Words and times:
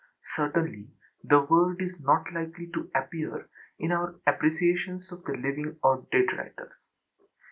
Certainly 0.35 0.87
the 1.23 1.41
word 1.43 1.79
is 1.79 1.99
not 1.99 2.33
likely 2.33 2.65
to 2.73 2.89
appear 2.95 3.47
in 3.77 3.91
our 3.91 4.19
appreciations 4.25 5.11
of 5.11 5.23
living 5.27 5.77
or 5.83 6.07
dead 6.11 6.25
writers. 6.35 6.89